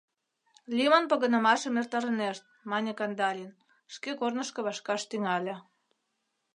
[0.75, 3.51] Лӱмын погынымашым эртарынешт,— мане Кандалин
[3.93, 5.55] шке корнышко вашкаш тӱҥале.